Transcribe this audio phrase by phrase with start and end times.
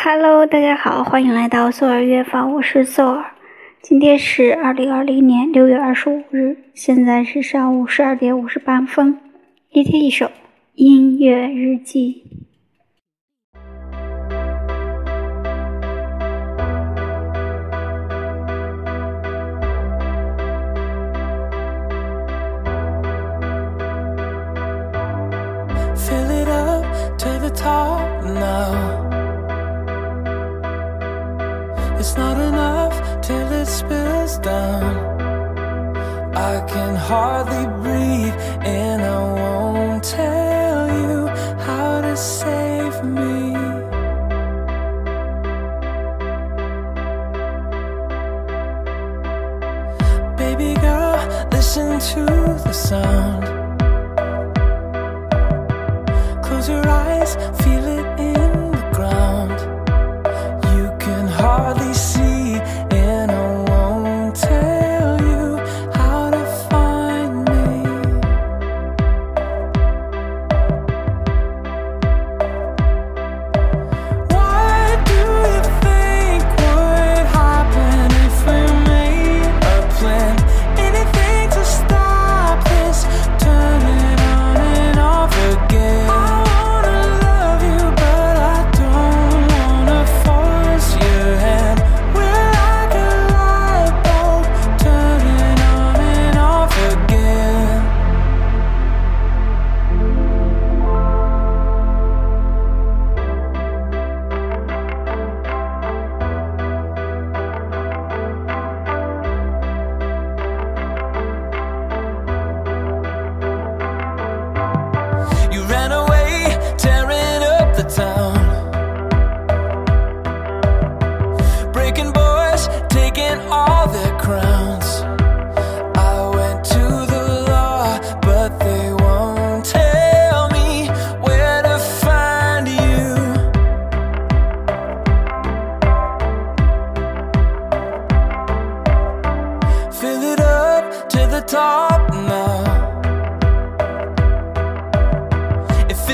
[0.00, 3.32] Hello，大家好，欢迎来到宋儿乐坊，我是宋儿。
[3.82, 9.18] 今天是二零二零年六月二十五日，现在是上午十二点五十八分。
[9.70, 10.30] 一天一首
[10.76, 12.22] 音乐日记。
[25.96, 26.86] Fill it up
[27.18, 28.97] to the top now.
[37.08, 41.26] hardly breathe, and I won't tell you
[41.66, 43.54] how to save me.
[50.36, 51.18] Baby girl,
[51.50, 52.24] listen to
[52.66, 53.44] the sound.
[56.44, 59.58] Close your eyes, feel it in the ground.
[60.76, 62.27] You can hardly see.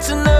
[0.00, 0.37] to know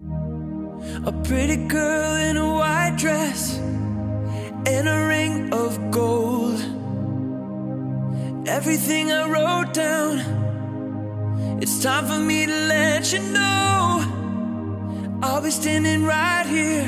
[0.00, 3.58] A pretty girl in a white dress
[4.66, 6.58] and a ring of gold.
[8.48, 10.18] Everything I wrote down,
[11.62, 14.02] it's time for me to let you know.
[15.22, 16.84] I'll be standing right here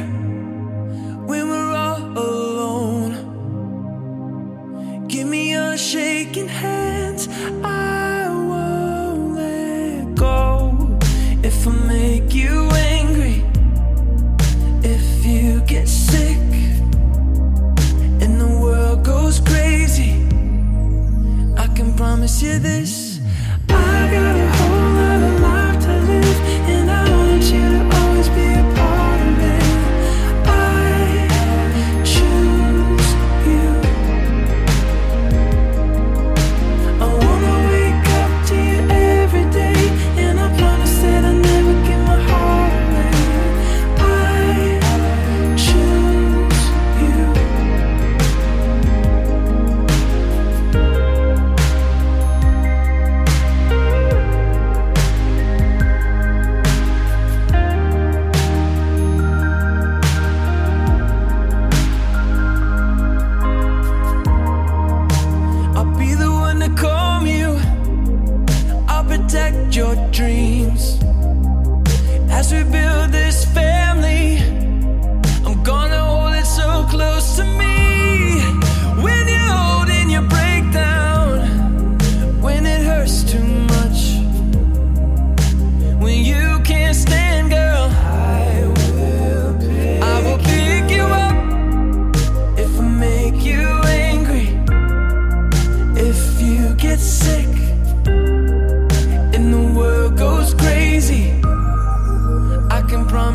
[1.27, 3.13] when we're all alone.
[5.07, 6.86] Give me a shaking hand.
[22.59, 22.96] this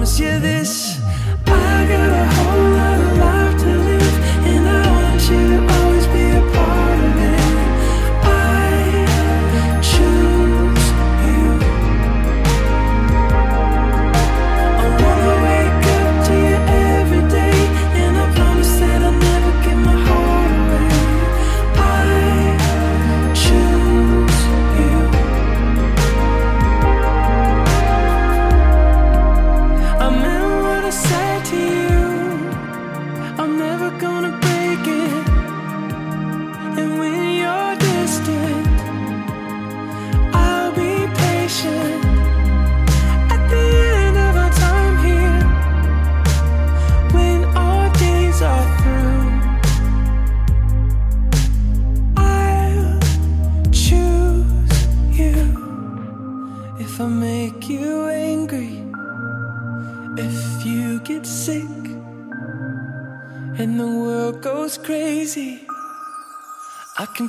[0.02, 1.00] promise you this
[1.46, 2.51] I got a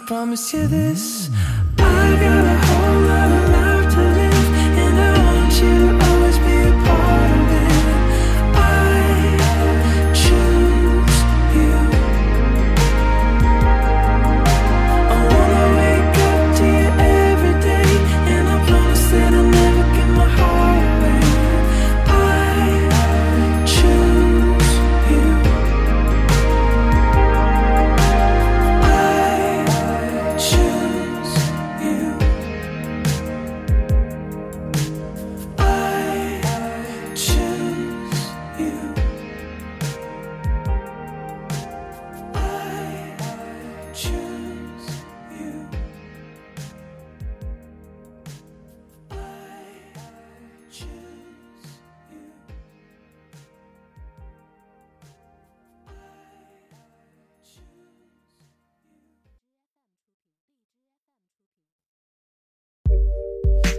[0.06, 1.30] promise you this.
[1.78, 2.51] I got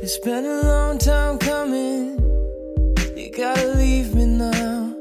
[0.05, 2.19] It's been a long time coming.
[3.15, 4.93] You gotta leave me now.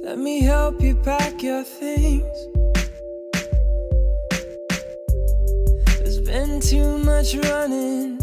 [0.00, 2.36] Let me help you pack your things.
[5.98, 8.20] There's been too much running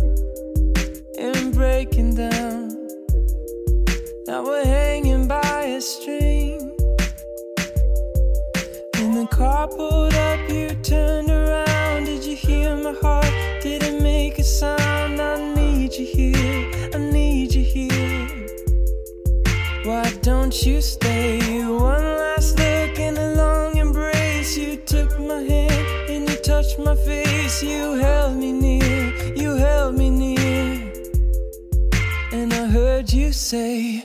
[1.19, 2.69] and breaking down.
[4.27, 6.61] Now we're hanging by a string
[8.99, 10.14] in the carport
[20.63, 21.39] you stay?
[21.65, 24.55] One last look and a long embrace.
[24.55, 27.63] You took my hand and you touched my face.
[27.63, 30.93] You held me near, you held me near.
[32.31, 34.03] And I heard you say.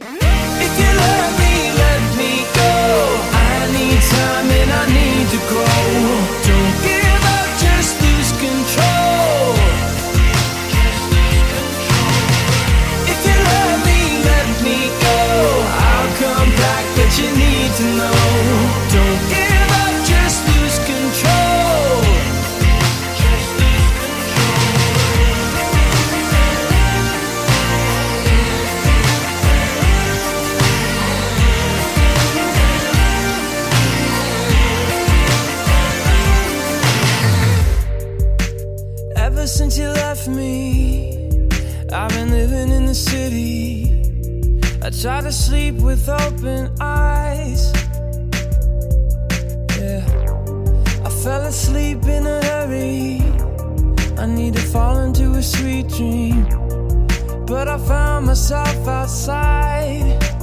[39.40, 41.48] Ever since you left me,
[41.90, 43.88] I've been living in the city.
[44.82, 47.72] I try to sleep with open eyes.
[49.78, 50.04] Yeah,
[51.06, 53.22] I fell asleep in a hurry.
[54.18, 56.44] I need to fall into a sweet dream,
[57.46, 60.39] but I found myself outside.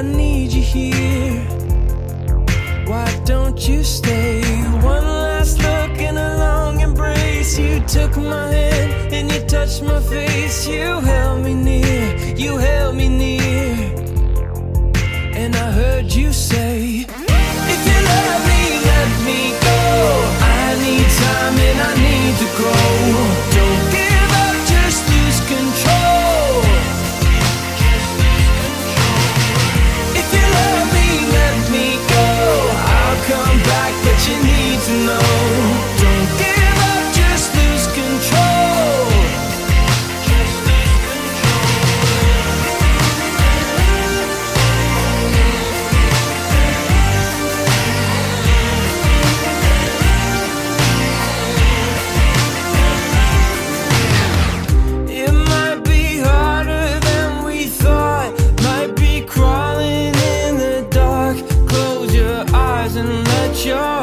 [0.00, 1.42] I need you here.
[2.86, 4.40] Why don't you stay?
[4.80, 7.58] One last look and a long embrace.
[7.58, 10.66] You took my hand and you touched my face.
[10.66, 12.16] You held me near.
[12.34, 13.39] You held me near.
[62.96, 63.99] and let your